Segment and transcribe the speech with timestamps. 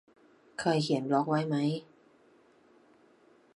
[0.59, 1.55] เคยเขียนบล็อกไว้ไหม